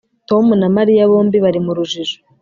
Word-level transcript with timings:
Tom 0.29 0.45
na 0.61 0.67
Mariya 0.75 1.09
bombi 1.11 1.37
bari 1.45 1.59
mu 1.65 1.71
rujijo 1.77 2.17